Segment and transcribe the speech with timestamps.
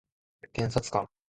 [0.51, 1.07] 検察官